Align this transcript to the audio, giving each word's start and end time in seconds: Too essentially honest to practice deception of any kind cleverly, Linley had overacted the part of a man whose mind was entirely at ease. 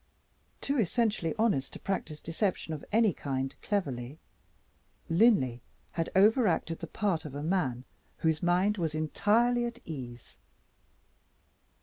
Too 0.61 0.79
essentially 0.79 1.35
honest 1.37 1.73
to 1.73 1.79
practice 1.79 2.19
deception 2.19 2.73
of 2.73 2.83
any 2.91 3.13
kind 3.13 3.53
cleverly, 3.61 4.17
Linley 5.09 5.61
had 5.91 6.09
overacted 6.15 6.79
the 6.79 6.87
part 6.87 7.23
of 7.23 7.35
a 7.35 7.43
man 7.43 7.85
whose 8.17 8.41
mind 8.41 8.79
was 8.79 8.95
entirely 8.95 9.63
at 9.65 9.77
ease. 9.85 10.37